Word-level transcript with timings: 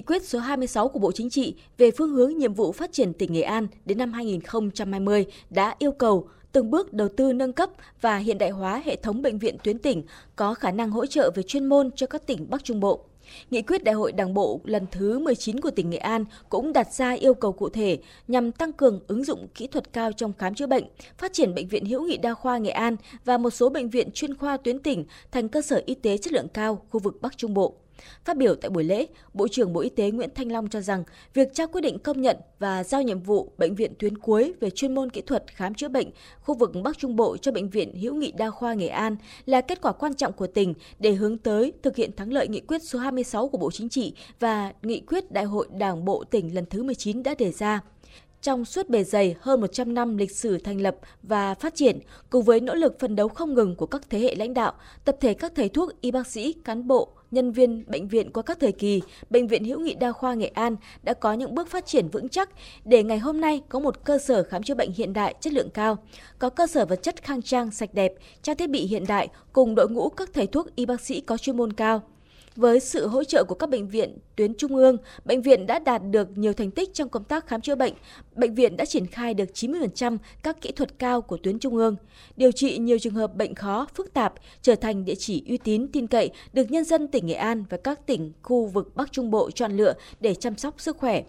Nghị 0.00 0.04
quyết 0.06 0.24
số 0.24 0.38
26 0.38 0.88
của 0.88 0.98
Bộ 0.98 1.12
Chính 1.12 1.30
trị 1.30 1.54
về 1.78 1.90
phương 1.90 2.10
hướng 2.10 2.38
nhiệm 2.38 2.54
vụ 2.54 2.72
phát 2.72 2.92
triển 2.92 3.12
tỉnh 3.12 3.32
Nghệ 3.32 3.42
An 3.42 3.66
đến 3.84 3.98
năm 3.98 4.12
2020 4.12 5.26
đã 5.50 5.74
yêu 5.78 5.92
cầu 5.92 6.28
từng 6.52 6.70
bước 6.70 6.92
đầu 6.92 7.08
tư 7.16 7.32
nâng 7.32 7.52
cấp 7.52 7.70
và 8.00 8.16
hiện 8.16 8.38
đại 8.38 8.50
hóa 8.50 8.82
hệ 8.84 8.96
thống 8.96 9.22
bệnh 9.22 9.38
viện 9.38 9.56
tuyến 9.64 9.78
tỉnh 9.78 10.02
có 10.36 10.54
khả 10.54 10.70
năng 10.70 10.90
hỗ 10.90 11.06
trợ 11.06 11.30
về 11.34 11.42
chuyên 11.42 11.66
môn 11.66 11.90
cho 11.96 12.06
các 12.06 12.26
tỉnh 12.26 12.46
Bắc 12.50 12.64
Trung 12.64 12.80
Bộ. 12.80 13.04
Nghị 13.50 13.62
quyết 13.62 13.84
Đại 13.84 13.94
hội 13.94 14.12
Đảng 14.12 14.34
bộ 14.34 14.60
lần 14.64 14.86
thứ 14.90 15.18
19 15.18 15.60
của 15.60 15.70
tỉnh 15.70 15.90
Nghệ 15.90 15.98
An 15.98 16.24
cũng 16.48 16.72
đặt 16.72 16.92
ra 16.94 17.12
yêu 17.12 17.34
cầu 17.34 17.52
cụ 17.52 17.68
thể 17.68 17.98
nhằm 18.28 18.52
tăng 18.52 18.72
cường 18.72 19.00
ứng 19.06 19.24
dụng 19.24 19.48
kỹ 19.54 19.66
thuật 19.66 19.92
cao 19.92 20.12
trong 20.12 20.32
khám 20.38 20.54
chữa 20.54 20.66
bệnh, 20.66 20.84
phát 21.18 21.32
triển 21.32 21.54
bệnh 21.54 21.68
viện 21.68 21.84
hữu 21.84 22.06
nghị 22.06 22.16
đa 22.16 22.34
khoa 22.34 22.58
Nghệ 22.58 22.70
An 22.70 22.96
và 23.24 23.38
một 23.38 23.50
số 23.50 23.68
bệnh 23.68 23.90
viện 23.90 24.10
chuyên 24.14 24.36
khoa 24.36 24.56
tuyến 24.56 24.78
tỉnh 24.78 25.04
thành 25.32 25.48
cơ 25.48 25.62
sở 25.62 25.82
y 25.86 25.94
tế 25.94 26.18
chất 26.18 26.32
lượng 26.32 26.48
cao 26.48 26.86
khu 26.90 27.00
vực 27.00 27.22
Bắc 27.22 27.38
Trung 27.38 27.54
Bộ. 27.54 27.74
Phát 28.24 28.36
biểu 28.36 28.54
tại 28.54 28.70
buổi 28.70 28.84
lễ, 28.84 29.06
Bộ 29.34 29.48
trưởng 29.48 29.72
Bộ 29.72 29.80
Y 29.80 29.88
tế 29.88 30.10
Nguyễn 30.10 30.30
Thanh 30.34 30.52
Long 30.52 30.68
cho 30.68 30.80
rằng 30.80 31.04
việc 31.34 31.54
trao 31.54 31.66
quyết 31.66 31.80
định 31.80 31.98
công 31.98 32.22
nhận 32.22 32.36
và 32.58 32.84
giao 32.84 33.02
nhiệm 33.02 33.20
vụ 33.20 33.52
bệnh 33.58 33.74
viện 33.74 33.92
tuyến 33.98 34.18
cuối 34.18 34.54
về 34.60 34.70
chuyên 34.70 34.94
môn 34.94 35.10
kỹ 35.10 35.20
thuật 35.20 35.44
khám 35.46 35.74
chữa 35.74 35.88
bệnh 35.88 36.10
khu 36.40 36.54
vực 36.54 36.72
Bắc 36.84 36.98
Trung 36.98 37.16
Bộ 37.16 37.36
cho 37.36 37.52
bệnh 37.52 37.68
viện 37.68 37.94
Hữu 37.96 38.14
nghị 38.14 38.32
Đa 38.32 38.50
khoa 38.50 38.74
Nghệ 38.74 38.88
An 38.88 39.16
là 39.46 39.60
kết 39.60 39.80
quả 39.82 39.92
quan 39.92 40.14
trọng 40.14 40.32
của 40.32 40.46
tỉnh 40.46 40.74
để 40.98 41.12
hướng 41.12 41.38
tới 41.38 41.72
thực 41.82 41.96
hiện 41.96 42.16
thắng 42.16 42.32
lợi 42.32 42.48
nghị 42.48 42.60
quyết 42.60 42.82
số 42.82 42.98
26 42.98 43.48
của 43.48 43.58
Bộ 43.58 43.70
Chính 43.70 43.88
trị 43.88 44.14
và 44.40 44.72
nghị 44.82 45.00
quyết 45.00 45.32
Đại 45.32 45.44
hội 45.44 45.68
Đảng 45.72 46.04
bộ 46.04 46.24
tỉnh 46.24 46.54
lần 46.54 46.66
thứ 46.66 46.82
19 46.82 47.22
đã 47.22 47.34
đề 47.38 47.52
ra. 47.52 47.80
Trong 48.42 48.64
suốt 48.64 48.88
bề 48.88 49.04
dày 49.04 49.34
hơn 49.40 49.60
100 49.60 49.94
năm 49.94 50.16
lịch 50.16 50.30
sử 50.30 50.58
thành 50.58 50.80
lập 50.80 50.96
và 51.22 51.54
phát 51.54 51.74
triển, 51.74 51.98
cùng 52.30 52.44
với 52.44 52.60
nỗ 52.60 52.74
lực 52.74 52.98
phấn 52.98 53.16
đấu 53.16 53.28
không 53.28 53.54
ngừng 53.54 53.76
của 53.76 53.86
các 53.86 54.02
thế 54.10 54.18
hệ 54.18 54.34
lãnh 54.34 54.54
đạo, 54.54 54.72
tập 55.04 55.16
thể 55.20 55.34
các 55.34 55.52
thầy 55.54 55.68
thuốc, 55.68 56.00
y 56.00 56.10
bác 56.10 56.26
sĩ, 56.26 56.52
cán 56.52 56.86
bộ, 56.86 57.08
nhân 57.30 57.52
viên 57.52 57.84
bệnh 57.86 58.08
viện 58.08 58.30
qua 58.32 58.42
các 58.42 58.60
thời 58.60 58.72
kỳ, 58.72 59.02
Bệnh 59.30 59.46
viện 59.46 59.64
Hữu 59.64 59.80
nghị 59.80 59.94
Đa 59.94 60.12
khoa 60.12 60.34
Nghệ 60.34 60.46
An 60.46 60.76
đã 61.02 61.14
có 61.14 61.32
những 61.32 61.54
bước 61.54 61.68
phát 61.68 61.86
triển 61.86 62.08
vững 62.08 62.28
chắc 62.28 62.50
để 62.84 63.02
ngày 63.02 63.18
hôm 63.18 63.40
nay 63.40 63.62
có 63.68 63.78
một 63.78 64.04
cơ 64.04 64.18
sở 64.18 64.42
khám 64.42 64.62
chữa 64.62 64.74
bệnh 64.74 64.92
hiện 64.92 65.12
đại 65.12 65.34
chất 65.40 65.52
lượng 65.52 65.70
cao, 65.70 65.98
có 66.38 66.50
cơ 66.50 66.66
sở 66.66 66.86
vật 66.86 67.02
chất 67.02 67.22
khang 67.22 67.42
trang 67.42 67.70
sạch 67.70 67.94
đẹp, 67.94 68.12
trang 68.42 68.56
thiết 68.56 68.70
bị 68.70 68.86
hiện 68.86 69.04
đại 69.08 69.28
cùng 69.52 69.74
đội 69.74 69.90
ngũ 69.90 70.08
các 70.08 70.30
thầy 70.34 70.46
thuốc 70.46 70.76
y 70.76 70.86
bác 70.86 71.00
sĩ 71.00 71.20
có 71.20 71.36
chuyên 71.36 71.56
môn 71.56 71.72
cao. 71.72 72.02
Với 72.56 72.80
sự 72.80 73.06
hỗ 73.06 73.24
trợ 73.24 73.44
của 73.44 73.54
các 73.54 73.70
bệnh 73.70 73.88
viện 73.88 74.18
tuyến 74.36 74.54
trung 74.54 74.76
ương, 74.76 74.96
bệnh 75.24 75.42
viện 75.42 75.66
đã 75.66 75.78
đạt 75.78 76.02
được 76.10 76.38
nhiều 76.38 76.52
thành 76.52 76.70
tích 76.70 76.94
trong 76.94 77.08
công 77.08 77.24
tác 77.24 77.46
khám 77.46 77.60
chữa 77.60 77.74
bệnh. 77.74 77.94
Bệnh 78.34 78.54
viện 78.54 78.76
đã 78.76 78.84
triển 78.84 79.06
khai 79.06 79.34
được 79.34 79.48
90% 79.54 80.18
các 80.42 80.60
kỹ 80.60 80.72
thuật 80.72 80.98
cao 80.98 81.22
của 81.22 81.36
tuyến 81.42 81.58
trung 81.58 81.76
ương, 81.76 81.96
điều 82.36 82.52
trị 82.52 82.78
nhiều 82.78 82.98
trường 82.98 83.14
hợp 83.14 83.34
bệnh 83.34 83.54
khó, 83.54 83.86
phức 83.94 84.12
tạp, 84.12 84.34
trở 84.62 84.74
thành 84.74 85.04
địa 85.04 85.14
chỉ 85.14 85.42
uy 85.48 85.58
tín, 85.58 85.88
tin 85.92 86.06
cậy 86.06 86.30
được 86.52 86.70
nhân 86.70 86.84
dân 86.84 87.08
tỉnh 87.08 87.26
Nghệ 87.26 87.34
An 87.34 87.64
và 87.70 87.76
các 87.76 88.06
tỉnh 88.06 88.32
khu 88.42 88.66
vực 88.66 88.96
Bắc 88.96 89.12
Trung 89.12 89.30
Bộ 89.30 89.50
chọn 89.50 89.76
lựa 89.76 89.94
để 90.20 90.34
chăm 90.34 90.56
sóc 90.56 90.74
sức 90.78 90.96
khỏe. 90.96 91.22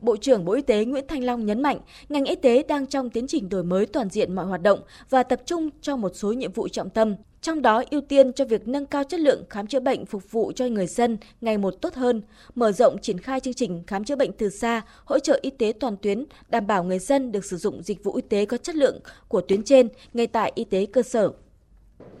Bộ 0.00 0.16
trưởng 0.16 0.44
Bộ 0.44 0.52
Y 0.52 0.62
tế 0.62 0.84
Nguyễn 0.84 1.04
Thanh 1.08 1.24
Long 1.24 1.46
nhấn 1.46 1.62
mạnh, 1.62 1.80
ngành 2.08 2.24
y 2.24 2.34
tế 2.34 2.62
đang 2.62 2.86
trong 2.86 3.10
tiến 3.10 3.26
trình 3.26 3.48
đổi 3.48 3.64
mới 3.64 3.86
toàn 3.86 4.08
diện 4.08 4.34
mọi 4.34 4.46
hoạt 4.46 4.62
động 4.62 4.80
và 5.10 5.22
tập 5.22 5.40
trung 5.46 5.70
cho 5.80 5.96
một 5.96 6.12
số 6.14 6.32
nhiệm 6.32 6.52
vụ 6.52 6.68
trọng 6.68 6.90
tâm, 6.90 7.14
trong 7.46 7.62
đó 7.62 7.82
ưu 7.90 8.00
tiên 8.00 8.32
cho 8.32 8.44
việc 8.44 8.68
nâng 8.68 8.86
cao 8.86 9.04
chất 9.04 9.20
lượng 9.20 9.44
khám 9.50 9.66
chữa 9.66 9.80
bệnh 9.80 10.06
phục 10.06 10.32
vụ 10.32 10.52
cho 10.52 10.66
người 10.66 10.86
dân 10.86 11.18
ngày 11.40 11.58
một 11.58 11.70
tốt 11.70 11.94
hơn, 11.94 12.22
mở 12.54 12.72
rộng 12.72 12.98
triển 13.02 13.18
khai 13.18 13.40
chương 13.40 13.54
trình 13.54 13.82
khám 13.86 14.04
chữa 14.04 14.16
bệnh 14.16 14.32
từ 14.32 14.50
xa, 14.50 14.82
hỗ 15.04 15.18
trợ 15.18 15.38
y 15.42 15.50
tế 15.50 15.72
toàn 15.80 15.96
tuyến, 15.96 16.24
đảm 16.48 16.66
bảo 16.66 16.84
người 16.84 16.98
dân 16.98 17.32
được 17.32 17.44
sử 17.44 17.56
dụng 17.56 17.82
dịch 17.82 18.04
vụ 18.04 18.14
y 18.14 18.22
tế 18.22 18.46
có 18.46 18.56
chất 18.56 18.74
lượng 18.74 18.98
của 19.28 19.40
tuyến 19.40 19.62
trên 19.62 19.88
ngay 20.14 20.26
tại 20.26 20.52
y 20.54 20.64
tế 20.64 20.86
cơ 20.86 21.02
sở. 21.02 21.30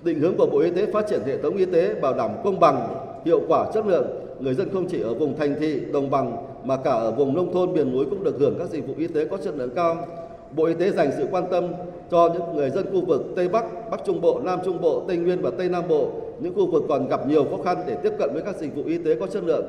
Định 0.02 0.20
hướng 0.20 0.36
của 0.36 0.46
Bộ 0.46 0.58
Y 0.58 0.70
tế 0.70 0.92
phát 0.92 1.04
triển 1.10 1.20
hệ 1.26 1.42
thống 1.42 1.56
y 1.56 1.64
tế 1.64 1.94
bảo 1.94 2.14
đảm 2.14 2.30
công 2.44 2.60
bằng, 2.60 2.88
hiệu 3.24 3.40
quả, 3.48 3.70
chất 3.74 3.86
lượng, 3.86 4.06
người 4.40 4.54
dân 4.54 4.68
không 4.72 4.88
chỉ 4.88 5.00
ở 5.00 5.14
vùng 5.14 5.38
thành 5.38 5.56
thị, 5.60 5.80
đồng 5.92 6.10
bằng 6.10 6.36
mà 6.64 6.76
cả 6.76 6.90
ở 6.90 7.10
vùng 7.10 7.34
nông 7.34 7.52
thôn 7.52 7.72
miền 7.72 7.92
núi 7.92 8.06
cũng 8.10 8.24
được 8.24 8.36
hưởng 8.38 8.58
các 8.58 8.70
dịch 8.70 8.86
vụ 8.86 8.94
y 8.98 9.06
tế 9.06 9.24
có 9.24 9.36
chất 9.36 9.54
lượng 9.56 9.70
cao. 9.76 10.06
Bộ 10.52 10.64
Y 10.64 10.74
tế 10.74 10.90
dành 10.90 11.10
sự 11.16 11.26
quan 11.30 11.44
tâm 11.50 11.72
cho 12.10 12.30
những 12.34 12.56
người 12.56 12.70
dân 12.70 12.86
khu 12.92 13.04
vực 13.04 13.22
Tây 13.36 13.48
Bắc, 13.48 13.90
Bắc 13.90 14.00
Trung 14.06 14.20
Bộ, 14.20 14.40
Nam 14.44 14.58
Trung 14.64 14.80
Bộ, 14.80 15.02
Tây 15.08 15.16
Nguyên 15.16 15.42
và 15.42 15.50
Tây 15.58 15.68
Nam 15.68 15.88
Bộ, 15.88 16.10
những 16.40 16.54
khu 16.54 16.66
vực 16.66 16.82
còn 16.88 17.08
gặp 17.08 17.28
nhiều 17.28 17.44
khó 17.44 17.62
khăn 17.64 17.76
để 17.86 17.96
tiếp 18.02 18.12
cận 18.18 18.30
với 18.32 18.42
các 18.42 18.56
dịch 18.56 18.76
vụ 18.76 18.82
y 18.86 18.98
tế 18.98 19.14
có 19.14 19.26
chất 19.26 19.44
lượng. 19.44 19.64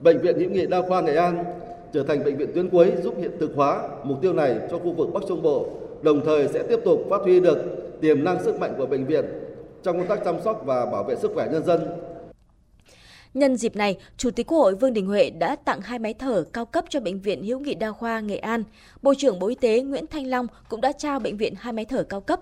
Bệnh 0.00 0.18
viện 0.18 0.38
Hữu 0.38 0.50
nghị 0.50 0.66
Đa 0.66 0.82
khoa 0.88 1.00
Nghệ 1.00 1.14
An 1.14 1.44
trở 1.92 2.02
thành 2.02 2.24
bệnh 2.24 2.36
viện 2.36 2.48
tuyến 2.54 2.70
cuối 2.70 2.92
giúp 3.02 3.14
hiện 3.18 3.30
thực 3.40 3.50
hóa 3.56 3.88
mục 4.02 4.18
tiêu 4.22 4.32
này 4.32 4.56
cho 4.70 4.78
khu 4.78 4.92
vực 4.92 5.08
Bắc 5.14 5.22
Trung 5.28 5.42
Bộ, 5.42 5.66
đồng 6.02 6.20
thời 6.24 6.48
sẽ 6.48 6.62
tiếp 6.62 6.80
tục 6.84 7.00
phát 7.10 7.22
huy 7.22 7.40
được 7.40 7.58
tiềm 8.00 8.24
năng 8.24 8.42
sức 8.42 8.60
mạnh 8.60 8.74
của 8.78 8.86
bệnh 8.86 9.04
viện 9.04 9.24
trong 9.82 9.98
công 9.98 10.06
tác 10.06 10.24
chăm 10.24 10.34
sóc 10.44 10.62
và 10.66 10.86
bảo 10.86 11.04
vệ 11.04 11.16
sức 11.16 11.30
khỏe 11.34 11.48
nhân 11.52 11.64
dân. 11.64 11.80
Nhân 13.34 13.56
dịp 13.56 13.76
này, 13.76 13.98
Chủ 14.16 14.30
tịch 14.30 14.46
Quốc 14.46 14.58
hội 14.58 14.74
Vương 14.74 14.92
Đình 14.92 15.06
Huệ 15.06 15.30
đã 15.30 15.56
tặng 15.56 15.80
hai 15.80 15.98
máy 15.98 16.14
thở 16.14 16.44
cao 16.52 16.66
cấp 16.66 16.84
cho 16.88 17.00
Bệnh 17.00 17.20
viện 17.20 17.44
Hữu 17.44 17.58
nghị 17.58 17.74
Đa 17.74 17.92
khoa 17.92 18.20
Nghệ 18.20 18.36
An. 18.36 18.64
Bộ 19.02 19.14
trưởng 19.18 19.38
Bộ 19.38 19.46
Y 19.46 19.54
tế 19.54 19.80
Nguyễn 19.80 20.06
Thanh 20.06 20.26
Long 20.26 20.46
cũng 20.68 20.80
đã 20.80 20.92
trao 20.92 21.18
bệnh 21.18 21.36
viện 21.36 21.54
hai 21.58 21.72
máy 21.72 21.84
thở 21.84 22.02
cao 22.02 22.20
cấp. 22.20 22.40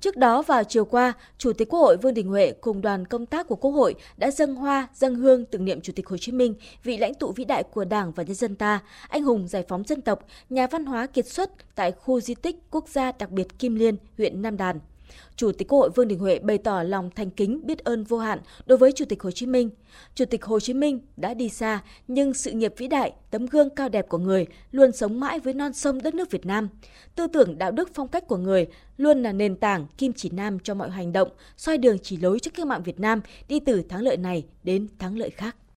Trước 0.00 0.16
đó 0.16 0.42
vào 0.42 0.64
chiều 0.64 0.84
qua, 0.84 1.12
Chủ 1.38 1.52
tịch 1.52 1.68
Quốc 1.68 1.80
hội 1.80 1.96
Vương 1.96 2.14
Đình 2.14 2.28
Huệ 2.28 2.52
cùng 2.60 2.80
đoàn 2.80 3.06
công 3.06 3.26
tác 3.26 3.48
của 3.48 3.56
Quốc 3.56 3.70
hội 3.70 3.94
đã 4.16 4.30
dâng 4.30 4.54
hoa, 4.54 4.88
dâng 4.94 5.14
hương 5.14 5.44
tưởng 5.44 5.64
niệm 5.64 5.80
Chủ 5.80 5.92
tịch 5.96 6.08
Hồ 6.08 6.16
Chí 6.16 6.32
Minh, 6.32 6.54
vị 6.84 6.96
lãnh 6.96 7.14
tụ 7.14 7.32
vĩ 7.32 7.44
đại 7.44 7.62
của 7.62 7.84
Đảng 7.84 8.12
và 8.12 8.22
nhân 8.22 8.34
dân 8.34 8.56
ta, 8.56 8.80
anh 9.08 9.22
hùng 9.22 9.48
giải 9.48 9.64
phóng 9.68 9.84
dân 9.84 10.00
tộc, 10.00 10.26
nhà 10.50 10.66
văn 10.66 10.86
hóa 10.86 11.06
kiệt 11.06 11.26
xuất 11.26 11.50
tại 11.74 11.92
khu 11.92 12.20
di 12.20 12.34
tích 12.34 12.56
quốc 12.70 12.88
gia 12.88 13.12
đặc 13.12 13.30
biệt 13.30 13.58
Kim 13.58 13.74
Liên, 13.74 13.96
huyện 14.18 14.42
Nam 14.42 14.56
Đàn. 14.56 14.80
Chủ 15.36 15.52
tịch 15.52 15.68
Quốc 15.68 15.78
hội 15.78 15.90
Vương 15.90 16.08
Đình 16.08 16.18
Huệ 16.18 16.38
bày 16.38 16.58
tỏ 16.58 16.82
lòng 16.82 17.10
thành 17.10 17.30
kính 17.30 17.60
biết 17.64 17.78
ơn 17.78 18.04
vô 18.04 18.18
hạn 18.18 18.38
đối 18.66 18.78
với 18.78 18.92
Chủ 18.92 19.04
tịch 19.04 19.22
Hồ 19.22 19.30
Chí 19.30 19.46
Minh. 19.46 19.70
Chủ 20.14 20.24
tịch 20.24 20.44
Hồ 20.44 20.60
Chí 20.60 20.74
Minh 20.74 21.00
đã 21.16 21.34
đi 21.34 21.48
xa, 21.48 21.82
nhưng 22.08 22.34
sự 22.34 22.50
nghiệp 22.50 22.74
vĩ 22.76 22.88
đại, 22.88 23.12
tấm 23.30 23.46
gương 23.46 23.70
cao 23.70 23.88
đẹp 23.88 24.08
của 24.08 24.18
người 24.18 24.46
luôn 24.70 24.92
sống 24.92 25.20
mãi 25.20 25.38
với 25.38 25.54
non 25.54 25.72
sông 25.72 26.02
đất 26.02 26.14
nước 26.14 26.30
Việt 26.30 26.46
Nam. 26.46 26.68
Tư 27.14 27.26
tưởng 27.26 27.58
đạo 27.58 27.70
đức 27.70 27.90
phong 27.94 28.08
cách 28.08 28.26
của 28.26 28.36
người 28.36 28.66
luôn 28.96 29.22
là 29.22 29.32
nền 29.32 29.56
tảng 29.56 29.86
kim 29.98 30.12
chỉ 30.12 30.30
nam 30.30 30.58
cho 30.58 30.74
mọi 30.74 30.90
hành 30.90 31.12
động, 31.12 31.28
soi 31.56 31.78
đường 31.78 31.98
chỉ 32.02 32.16
lối 32.16 32.38
cho 32.40 32.50
cách 32.54 32.66
mạng 32.66 32.82
Việt 32.82 33.00
Nam 33.00 33.20
đi 33.48 33.60
từ 33.60 33.82
thắng 33.82 34.02
lợi 34.02 34.16
này 34.16 34.44
đến 34.64 34.88
thắng 34.98 35.18
lợi 35.18 35.30
khác. 35.30 35.56